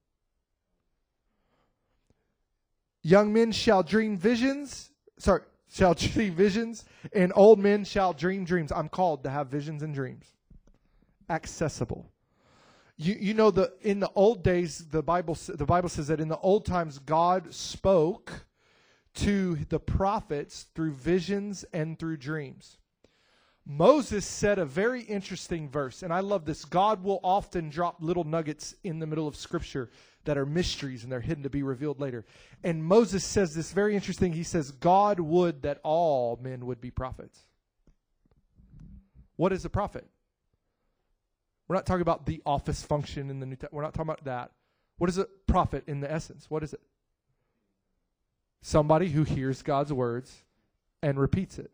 [3.04, 4.90] Young men shall dream visions.
[5.18, 8.72] Sorry, shall dream visions, and old men shall dream dreams.
[8.72, 10.26] I'm called to have visions and dreams.
[11.28, 12.10] Accessible.
[12.96, 16.28] You, you know the in the old days the Bible the Bible says that in
[16.28, 18.46] the old times God spoke
[19.16, 22.78] to the prophets through visions and through dreams.
[23.66, 26.64] Moses said a very interesting verse, and I love this.
[26.64, 29.90] God will often drop little nuggets in the middle of Scripture
[30.24, 32.24] that are mysteries and they're hidden to be revealed later.
[32.62, 34.32] And Moses says this very interesting.
[34.32, 37.40] He says, God would that all men would be prophets.
[39.36, 40.06] What is a prophet?
[41.68, 43.74] We're not talking about the office function in the New Testament.
[43.74, 44.52] We're not talking about that.
[44.98, 46.46] What is a prophet in the essence?
[46.48, 46.80] What is it?
[48.62, 50.44] Somebody who hears God's words
[51.02, 51.70] and repeats it.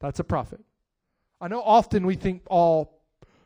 [0.00, 0.60] That's a prophet.
[1.40, 2.99] I know often we think all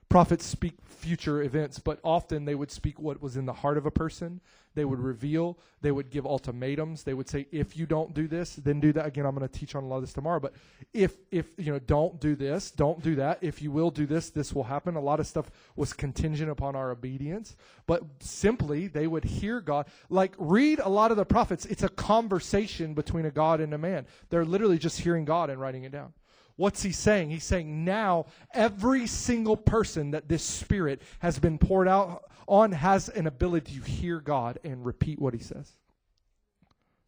[0.09, 3.87] prophets speak future events, but often they would speak what was in the heart of
[3.87, 4.40] a person.
[4.75, 7.05] They would reveal, they would give ultimatums.
[7.05, 9.07] They would say, if you don't do this, then do that.
[9.07, 10.55] Again, I'm going to teach on a lot of this tomorrow, but
[10.93, 13.38] if, if, you know, don't do this, don't do that.
[13.40, 14.97] If you will do this, this will happen.
[14.97, 17.55] A lot of stuff was contingent upon our obedience,
[17.87, 19.87] but simply they would hear God.
[20.11, 21.67] Like, read a lot of the prophets.
[21.67, 24.07] It's a conversation between a God and a man.
[24.31, 26.14] They're literally just hearing God and writing it down.
[26.57, 27.31] What's he saying?
[27.31, 33.09] He's saying now every single person that this Spirit has been poured out on has
[33.09, 35.73] an ability to hear God and repeat what he says.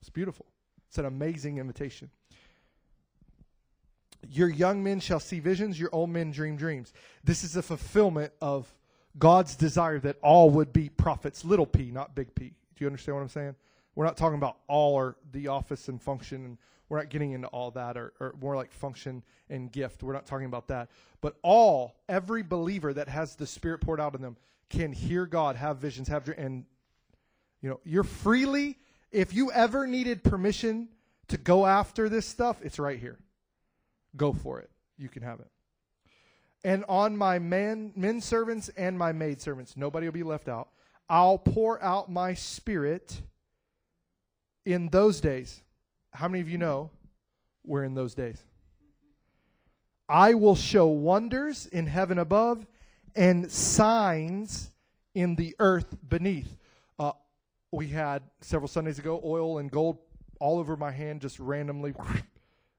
[0.00, 0.46] It's beautiful.
[0.88, 2.10] It's an amazing invitation.
[4.28, 6.92] Your young men shall see visions, your old men dream dreams.
[7.22, 8.72] This is a fulfillment of
[9.18, 12.48] God's desire that all would be prophets, little p, not big P.
[12.48, 13.54] Do you understand what I'm saying?
[13.94, 17.48] We're not talking about all or the office and function and we're not getting into
[17.48, 20.02] all that or, or more like function and gift.
[20.02, 20.88] We're not talking about that.
[21.20, 24.36] But all, every believer that has the Spirit poured out in them
[24.70, 26.40] can hear God, have visions, have dreams.
[26.40, 26.64] and
[27.62, 28.78] you know, you're freely.
[29.10, 30.88] If you ever needed permission
[31.28, 33.18] to go after this stuff, it's right here.
[34.16, 34.70] Go for it.
[34.98, 35.48] You can have it.
[36.64, 40.68] And on my man, men servants and my maid servants, nobody will be left out.
[41.08, 43.20] I'll pour out my spirit
[44.64, 45.62] in those days.
[46.16, 46.88] How many of you know
[47.62, 48.42] we're in those days?
[50.08, 52.66] I will show wonders in heaven above
[53.14, 54.70] and signs
[55.14, 56.56] in the earth beneath.
[56.98, 57.12] Uh,
[57.70, 59.98] we had several Sundays ago oil and gold
[60.40, 61.94] all over my hand, just randomly.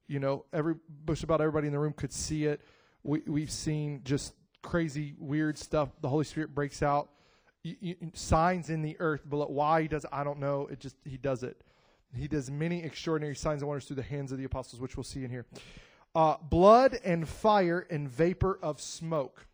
[0.09, 2.61] You know, every just about everybody in the room could see it.
[3.03, 5.89] We, we've seen just crazy, weird stuff.
[5.99, 7.09] The Holy Spirit breaks out.
[8.13, 10.69] Signs in the earth, but why he does it, I don't know.
[10.71, 11.61] It just he does it.
[12.17, 15.03] He does many extraordinary signs and wonders through the hands of the apostles, which we'll
[15.03, 15.45] see in here.
[16.15, 19.45] Uh, blood and fire and vapor of smoke.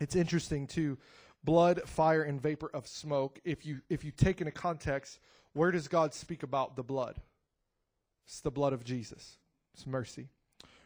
[0.00, 0.98] It's interesting too.
[1.44, 3.38] Blood, fire, and vapor of smoke.
[3.44, 5.20] If you if you take into context,
[5.52, 7.20] where does God speak about the blood?
[8.26, 9.38] It's the blood of Jesus.
[9.74, 10.28] It's mercy.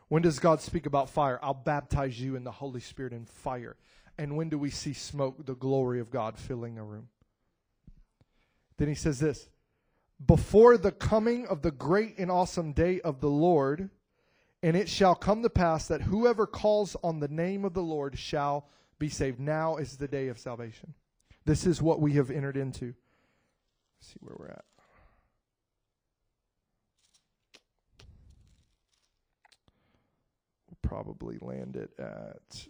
[0.09, 1.39] When does God speak about fire?
[1.43, 3.77] I'll baptize you in the Holy Spirit and fire.
[4.19, 7.09] And when do we see smoke, the glory of God filling a room?
[8.77, 9.49] Then he says this
[10.27, 13.91] before the coming of the great and awesome day of the Lord.
[14.63, 18.19] And it shall come to pass that whoever calls on the name of the Lord
[18.19, 19.41] shall be saved.
[19.41, 20.93] Now is the day of salvation.
[21.47, 22.95] This is what we have entered into.
[23.97, 24.65] Let's see where we're at.
[30.69, 32.67] We'll probably land it at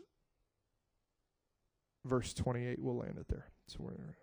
[2.04, 2.78] verse 28.
[2.80, 3.46] We'll land it there.
[3.66, 4.14] So we're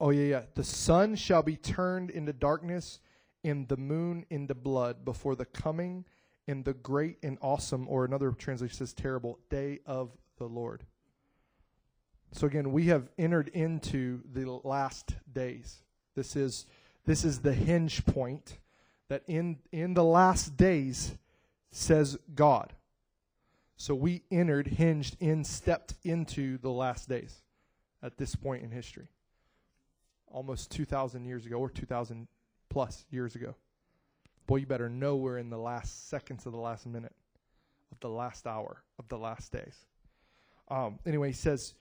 [0.00, 0.42] Oh, yeah, yeah.
[0.54, 3.00] The sun shall be turned into darkness
[3.44, 6.06] and the moon into blood before the coming
[6.46, 10.84] in the great and awesome, or another translation says terrible, day of the Lord.
[12.32, 15.82] So again, we have entered into the last days.
[16.14, 16.66] This is
[17.06, 18.58] this is the hinge point
[19.08, 21.14] that in in the last days
[21.70, 22.72] says God.
[23.76, 27.42] So we entered, hinged in, stepped into the last days
[28.02, 29.08] at this point in history.
[30.30, 32.26] Almost 2,000 years ago, or 2,000
[32.68, 33.54] plus years ago.
[34.46, 37.14] Boy, you better know we're in the last seconds of the last minute,
[37.92, 39.76] of the last hour, of the last days.
[40.68, 41.74] Um, anyway, he says,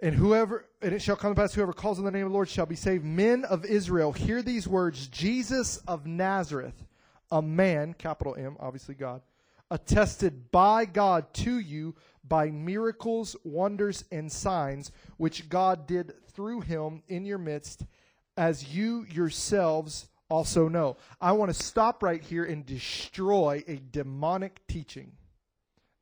[0.00, 2.34] and whoever, and it shall come to pass, whoever calls on the name of the
[2.34, 3.04] Lord shall be saved.
[3.04, 6.84] Men of Israel, hear these words Jesus of Nazareth,
[7.30, 9.22] a man, capital M, obviously God,
[9.74, 17.02] attested by God to you by miracles, wonders, and signs, which God did through him
[17.08, 17.84] in your midst,
[18.36, 20.96] as you yourselves also know.
[21.20, 25.10] I want to stop right here and destroy a demonic teaching,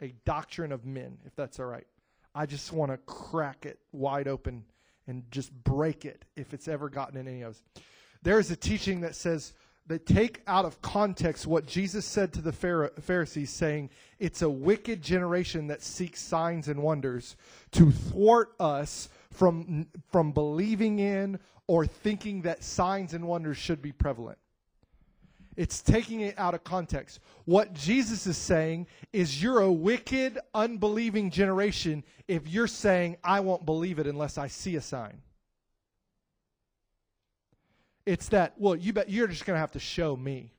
[0.02, 1.86] a doctrine of men, if that's all right.
[2.34, 4.64] I just want to crack it wide open
[5.06, 7.62] and just break it if it's ever gotten in any of us.
[8.22, 9.54] There is a teaching that says
[9.86, 15.02] they take out of context what Jesus said to the Pharisees, saying, It's a wicked
[15.02, 17.36] generation that seeks signs and wonders
[17.72, 23.92] to thwart us from, from believing in or thinking that signs and wonders should be
[23.92, 24.38] prevalent.
[25.56, 27.20] It's taking it out of context.
[27.44, 33.66] What Jesus is saying is you're a wicked, unbelieving generation if you're saying, I won't
[33.66, 35.20] believe it unless I see a sign.
[38.04, 40.52] It's that, well, you bet you're just going to have to show me.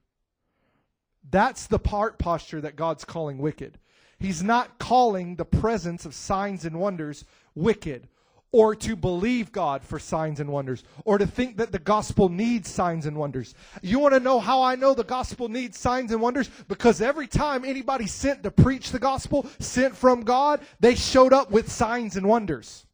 [1.30, 3.80] That's the part posture that God's calling wicked.
[4.20, 7.26] He's not calling the presence of signs and wonders
[7.56, 8.08] wicked
[8.54, 12.70] or to believe God for signs and wonders, or to think that the gospel needs
[12.70, 13.56] signs and wonders.
[13.82, 16.50] You want to know how I know the gospel needs signs and wonders?
[16.68, 21.50] Because every time anybody sent to preach the gospel, sent from God, they showed up
[21.50, 22.86] with signs and wonders.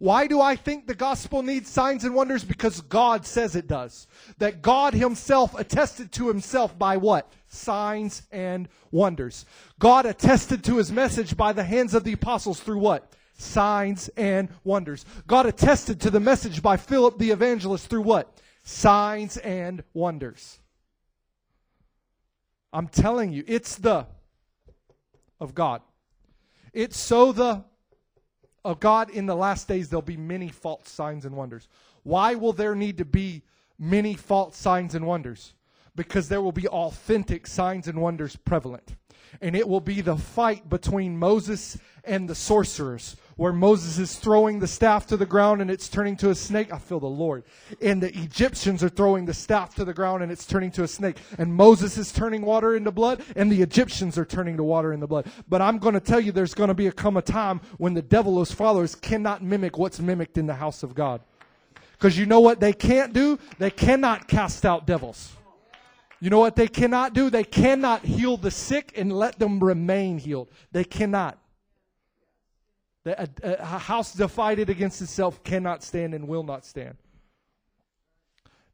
[0.00, 2.42] Why do I think the gospel needs signs and wonders?
[2.42, 4.08] Because God says it does.
[4.38, 7.32] That God Himself attested to Himself by what?
[7.46, 9.44] Signs and wonders.
[9.78, 13.14] God attested to His message by the hands of the apostles through what?
[13.40, 15.04] signs, and wonders.
[15.26, 18.40] God attested to the message by Philip the evangelist through what?
[18.62, 20.58] Signs and wonders.
[22.72, 24.06] I'm telling you, it's the
[25.40, 25.82] of God.
[26.72, 27.64] It's so the
[28.64, 31.68] of God in the last days there'll be many false signs and wonders.
[32.02, 33.42] Why will there need to be
[33.78, 35.54] many false signs and wonders?
[35.96, 38.96] Because there will be authentic signs and wonders prevalent.
[39.40, 44.58] And it will be the fight between Moses and the sorcerers where Moses is throwing
[44.58, 46.70] the staff to the ground and it's turning to a snake.
[46.74, 47.42] I feel the Lord.
[47.80, 50.86] And the Egyptians are throwing the staff to the ground and it's turning to a
[50.86, 51.16] snake.
[51.38, 55.06] And Moses is turning water into blood and the Egyptians are turning to water into
[55.06, 55.24] blood.
[55.48, 57.94] But I'm going to tell you there's going to be a come a time when
[57.94, 61.22] the devil's followers cannot mimic what's mimicked in the house of God.
[61.92, 63.38] Because you know what they can't do?
[63.58, 65.34] They cannot cast out devils.
[66.20, 67.30] You know what they cannot do?
[67.30, 70.48] They cannot heal the sick and let them remain healed.
[70.72, 71.39] They cannot.
[73.06, 76.96] A, a, house divided against itself cannot stand and will not stand.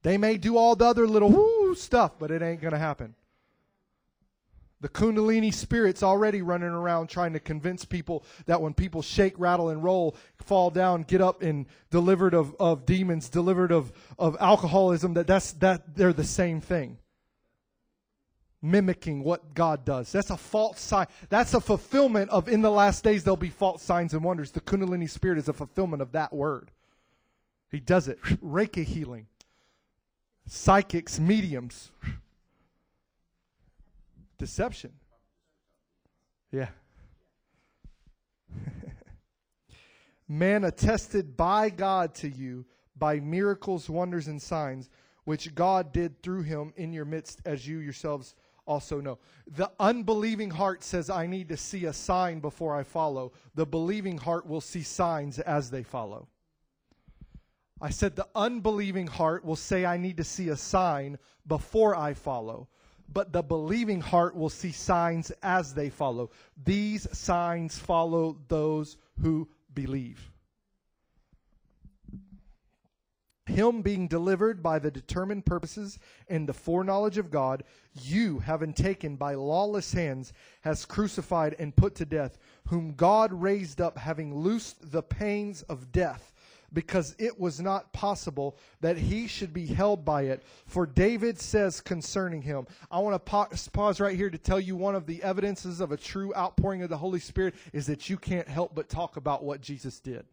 [0.02, 3.14] They may do all the other little woo stuff, but it ain't going to happen.
[4.80, 9.68] The Kundalini spirit's already running around trying to convince people that when people shake, rattle,
[9.68, 15.14] and roll, fall down, get up, and delivered of, of demons, delivered of, of alcoholism,
[15.14, 16.98] that that's, that they're the same thing
[18.62, 20.10] mimicking what God does.
[20.12, 21.06] That's a false sign.
[21.28, 24.50] That's a fulfillment of in the last days there'll be false signs and wonders.
[24.50, 26.70] The Kundalini spirit is a fulfillment of that word.
[27.70, 28.20] He does it.
[28.22, 29.26] Reiki healing,
[30.46, 31.90] psychics, mediums,
[34.38, 34.92] deception.
[36.50, 36.68] Yeah.
[40.28, 42.64] Man attested by God to you
[42.98, 44.88] by miracles, wonders, and signs,
[45.24, 48.34] which God did through him in your midst, as you yourselves
[48.66, 49.18] also know.
[49.46, 53.32] The unbelieving heart says, I need to see a sign before I follow.
[53.54, 56.28] The believing heart will see signs as they follow.
[57.80, 62.14] I said, the unbelieving heart will say, I need to see a sign before I
[62.14, 62.68] follow.
[63.12, 66.30] But the believing heart will see signs as they follow.
[66.64, 70.32] These signs follow those who believe
[73.46, 77.62] him being delivered by the determined purposes and the foreknowledge of God,
[77.94, 80.32] you, having taken by lawless hands,
[80.62, 85.92] has crucified and put to death, whom God raised up, having loosed the pains of
[85.92, 86.32] death,
[86.72, 90.42] because it was not possible that he should be held by it.
[90.66, 94.96] For David says concerning him, I want to pause right here to tell you one
[94.96, 98.48] of the evidences of a true outpouring of the Holy Spirit is that you can't
[98.48, 100.26] help but talk about what Jesus did.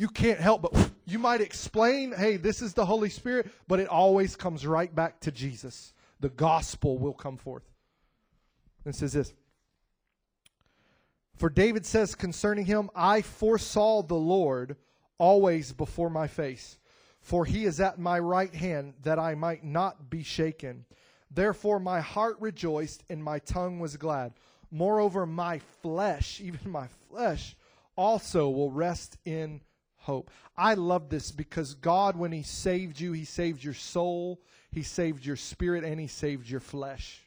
[0.00, 3.88] You can't help but you might explain, hey, this is the Holy Spirit, but it
[3.88, 5.92] always comes right back to Jesus.
[6.20, 7.64] The gospel will come forth.
[8.86, 9.34] And says this
[11.36, 14.76] For David says concerning him, I foresaw the Lord
[15.18, 16.78] always before my face,
[17.20, 20.86] for he is at my right hand, that I might not be shaken.
[21.30, 24.32] Therefore my heart rejoiced, and my tongue was glad.
[24.70, 27.54] Moreover, my flesh, even my flesh,
[27.96, 29.60] also will rest in
[30.00, 30.30] hope.
[30.56, 34.40] I love this because God, when He saved you, He saved your soul,
[34.70, 37.22] He saved your spirit, and He saved your flesh.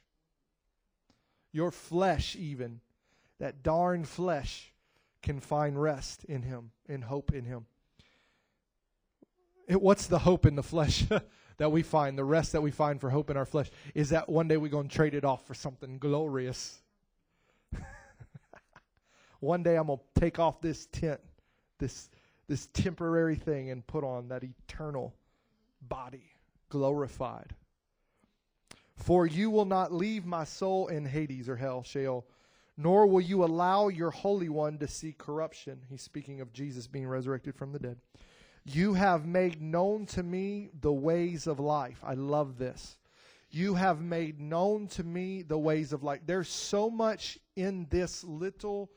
[1.51, 2.82] Your flesh, even
[3.39, 4.74] that darn flesh
[5.21, 7.65] can find rest in him, in hope in him.
[9.67, 11.05] It, what's the hope in the flesh
[11.57, 13.71] that we find, the rest that we find for hope in our flesh?
[13.95, 16.82] Is that one day we're going to trade it off for something glorious.
[19.39, 21.21] one day I'm going to take off this tent,
[21.80, 22.09] this,
[22.47, 25.13] this temporary thing, and put on that eternal
[25.81, 26.35] body,
[26.69, 27.53] glorified.
[28.95, 32.25] For you will not leave my soul in Hades or hell, Sheol
[32.77, 35.81] nor will you allow your Holy One to see corruption.
[35.89, 37.97] He's speaking of Jesus being resurrected from the dead.
[38.65, 41.99] You have made known to me the ways of life.
[42.03, 42.97] I love this.
[43.51, 46.21] You have made known to me the ways of life.
[46.25, 48.89] There's so much in this little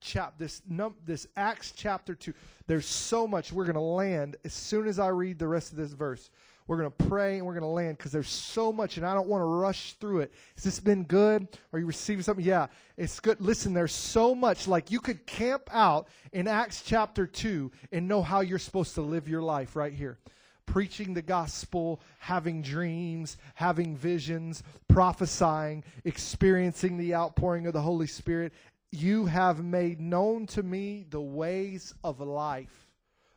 [0.00, 2.32] chap this num this Acts chapter 2.
[2.66, 5.92] There's so much we're to land as soon as I read the rest of this
[5.92, 6.30] verse.
[6.66, 9.42] We're to pray and we're to land because there's so much and I don't want
[9.42, 10.32] to rush through it.
[10.56, 11.46] Has this been good?
[11.72, 12.44] Are you receiving something?
[12.44, 12.66] Yeah,
[12.96, 13.40] it's good.
[13.40, 14.66] Listen, there's so much.
[14.66, 19.02] Like you could camp out in Acts chapter 2 and know how you're supposed to
[19.02, 20.18] live your life right here.
[20.66, 28.52] Preaching the gospel, having dreams, having visions, prophesying, experiencing the outpouring of the Holy Spirit.
[28.92, 32.88] You have made known to me the ways of life.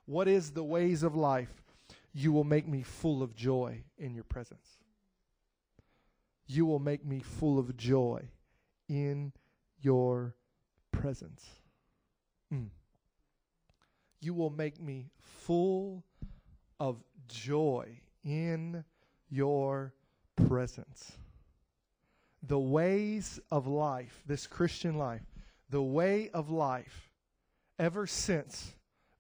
[0.05, 1.53] What is the ways of life?
[2.13, 4.67] You will make me full of joy in your presence.
[6.47, 8.27] You will make me full of joy
[8.87, 9.33] in
[9.81, 10.35] your
[10.91, 11.45] presence.
[12.53, 12.69] Mm.
[14.19, 16.03] You will make me full
[16.79, 18.83] of joy in
[19.29, 19.93] your
[20.47, 21.11] presence.
[22.43, 25.21] The ways of life, this Christian life,
[25.69, 27.09] the way of life,
[27.77, 28.73] ever since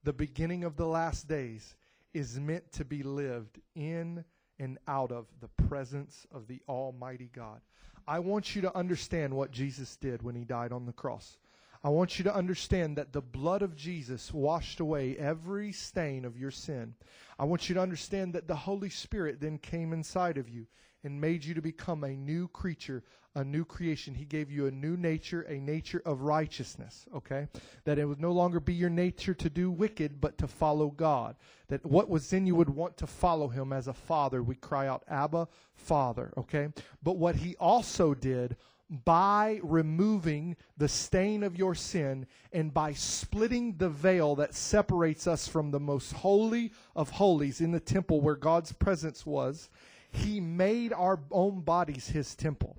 [0.03, 1.75] the beginning of the last days,
[2.13, 4.23] is meant to be lived in
[4.59, 7.61] and out of the presence of the Almighty God.
[8.07, 11.37] I want you to understand what Jesus did when he died on the cross.
[11.83, 16.37] I want you to understand that the blood of Jesus washed away every stain of
[16.37, 16.95] your sin.
[17.37, 20.67] I want you to understand that the Holy Spirit then came inside of you
[21.03, 23.03] and made you to become a new creature,
[23.35, 24.13] a new creation.
[24.13, 27.47] He gave you a new nature, a nature of righteousness, okay?
[27.85, 31.35] That it would no longer be your nature to do wicked, but to follow God.
[31.67, 34.43] That what was in you would want to follow Him as a father.
[34.43, 36.69] We cry out, Abba, Father, okay?
[37.01, 38.57] But what He also did
[38.89, 45.47] by removing the stain of your sin and by splitting the veil that separates us
[45.47, 49.69] from the most holy of holies in the temple where God's presence was,
[50.11, 52.77] he made our own bodies his temple.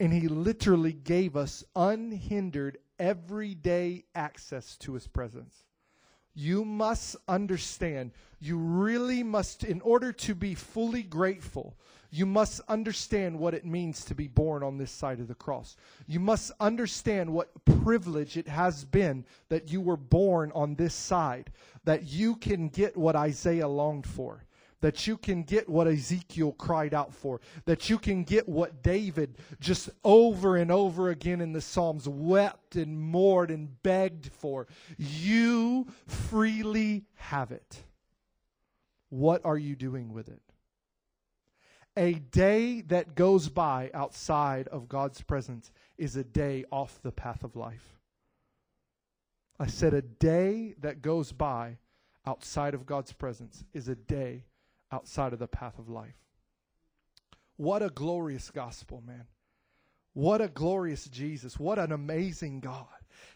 [0.00, 5.64] And he literally gave us unhindered, everyday access to his presence.
[6.34, 11.76] You must understand, you really must, in order to be fully grateful,
[12.10, 15.76] you must understand what it means to be born on this side of the cross.
[16.06, 21.50] You must understand what privilege it has been that you were born on this side,
[21.84, 24.44] that you can get what Isaiah longed for
[24.80, 29.38] that you can get what Ezekiel cried out for, that you can get what David
[29.60, 34.66] just over and over again in the Psalms wept and mourned and begged for.
[34.96, 37.82] You freely have it.
[39.10, 40.42] What are you doing with it?
[41.96, 47.42] A day that goes by outside of God's presence is a day off the path
[47.42, 47.98] of life.
[49.58, 51.78] I said a day that goes by
[52.24, 54.44] outside of God's presence is a day
[54.92, 56.16] outside of the path of life.
[57.56, 59.26] What a glorious gospel, man.
[60.14, 61.58] What a glorious Jesus.
[61.58, 62.86] What an amazing God.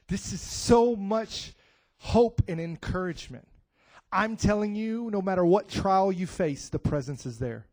[0.08, 1.54] This is so much
[1.96, 3.46] hope and encouragement.
[4.12, 7.66] I'm telling you, no matter what trial you face, the presence is there.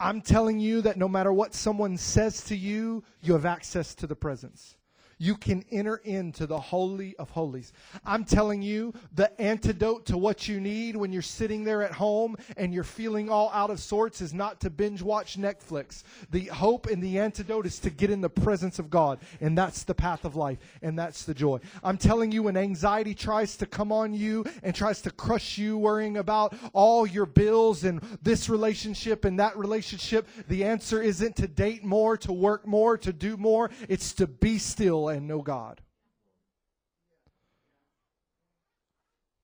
[0.00, 4.06] I'm telling you that no matter what someone says to you, you have access to
[4.06, 4.76] the presence
[5.18, 7.72] you can enter into the Holy of Holies.
[8.04, 12.36] I'm telling you, the antidote to what you need when you're sitting there at home
[12.56, 16.02] and you're feeling all out of sorts is not to binge watch Netflix.
[16.30, 19.84] The hope and the antidote is to get in the presence of God, and that's
[19.84, 21.60] the path of life, and that's the joy.
[21.82, 25.78] I'm telling you, when anxiety tries to come on you and tries to crush you,
[25.78, 31.46] worrying about all your bills and this relationship and that relationship, the answer isn't to
[31.46, 33.70] date more, to work more, to do more.
[33.88, 35.80] It's to be still and know God.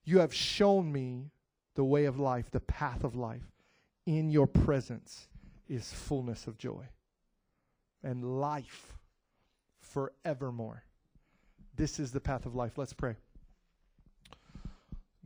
[0.05, 1.31] You have shown me
[1.75, 3.53] the way of life, the path of life.
[4.05, 5.29] In your presence
[5.69, 6.89] is fullness of joy
[8.03, 8.99] and life
[9.81, 10.83] forevermore.
[11.77, 12.77] This is the path of life.
[12.77, 13.17] Let's pray.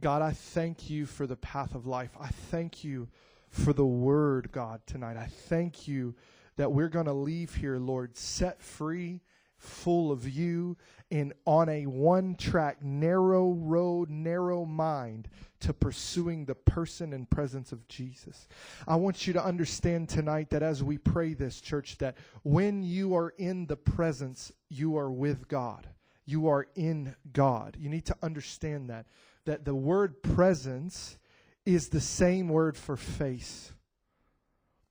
[0.01, 2.11] God, I thank you for the path of life.
[2.21, 3.09] I thank you
[3.49, 5.17] for the word, God, tonight.
[5.17, 6.15] I thank you
[6.57, 9.23] that we're going to leave here, Lord, set free,
[9.67, 10.77] full of you,
[11.11, 15.29] and on a one track, narrow road, narrow mind
[15.61, 18.49] to pursuing the person and presence of Jesus.
[18.87, 23.15] I want you to understand tonight that as we pray this, church, that when you
[23.17, 25.89] are in the presence, you are with God.
[26.25, 27.77] You are in God.
[27.79, 29.07] You need to understand that.
[29.45, 31.19] That the word presence
[31.65, 33.73] is the same word for face.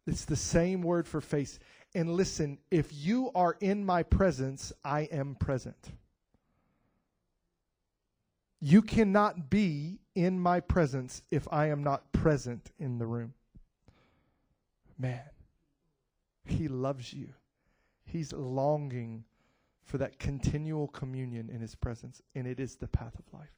[0.07, 1.59] It's the same word for face.
[1.95, 5.93] And listen, if you are in my presence, I am present.
[8.59, 13.33] You cannot be in my presence if I am not present in the room.
[14.99, 15.21] Man,
[16.43, 17.29] He loves you.
[18.03, 19.23] He's longing
[19.85, 23.55] for that continual communion in His presence, and it is the path of life.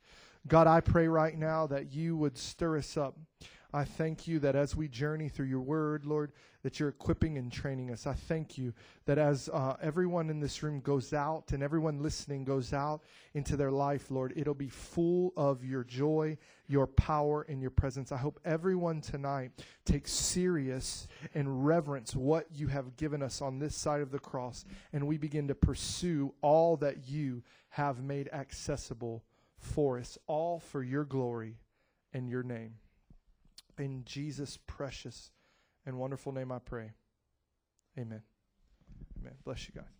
[0.48, 3.18] God, I pray right now that you would stir us up.
[3.74, 6.32] I thank you that as we journey through your word, Lord,
[6.64, 8.08] that you're equipping and training us.
[8.08, 8.74] I thank you
[9.06, 13.02] that as uh, everyone in this room goes out and everyone listening goes out
[13.34, 16.38] into their life, Lord, it'll be full of your joy,
[16.68, 18.14] your power, and your presence.
[18.14, 19.52] I hope everyone tonight
[19.86, 24.64] takes serious and reverence what you have given us on this side of the cross,
[24.94, 29.26] and we begin to pursue all that you have made accessible
[29.58, 31.58] for us, all for your glory
[32.14, 32.76] and your name.
[33.78, 35.32] In Jesus' precious
[35.86, 36.92] and wonderful name I pray.
[37.98, 38.24] Amen.
[39.20, 39.34] Amen.
[39.44, 39.97] Bless you guys.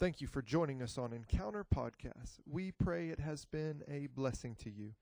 [0.00, 2.38] Thank you for joining us on Encounter Podcast.
[2.48, 4.92] We pray it has been a blessing to you.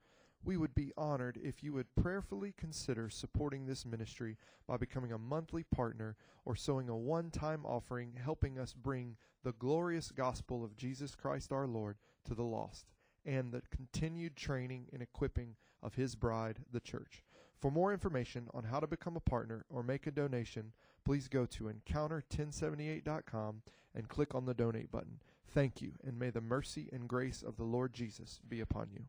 [0.43, 5.19] We would be honored if you would prayerfully consider supporting this ministry by becoming a
[5.19, 6.17] monthly partner
[6.47, 11.53] or sowing a one time offering, helping us bring the glorious gospel of Jesus Christ
[11.53, 12.87] our Lord to the lost
[13.27, 17.23] and the continued training and equipping of His bride, the church.
[17.59, 20.73] For more information on how to become a partner or make a donation,
[21.07, 23.63] please go to encounter1078.com
[23.95, 25.21] and click on the donate button.
[25.49, 29.05] Thank you, and may the mercy and grace of the Lord Jesus be upon you.